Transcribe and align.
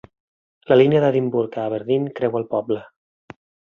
La 0.71 0.77
línia 0.81 1.01
d'Edimburg 1.03 1.57
a 1.59 1.67
Aberdeen 1.73 2.09
creua 2.21 2.43
el 2.43 2.51
poble. 2.55 2.81